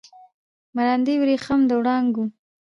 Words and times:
مراندې 0.75 1.13
وریښم 1.21 1.61
د 1.69 1.71
وړانګو 1.79 2.25